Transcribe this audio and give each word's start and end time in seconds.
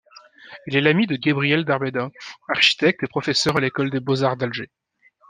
Il 0.65 0.75
est 0.75 0.81
l'ami 0.81 1.05
de 1.05 1.15
Gabriel 1.15 1.63
Darbeda, 1.63 2.09
architecte 2.49 3.03
et 3.03 3.07
professeur 3.07 3.57
à 3.57 3.59
l'École 3.59 3.91
des 3.91 3.99
beaux-arts 3.99 4.35
d'Alger. 4.35 4.71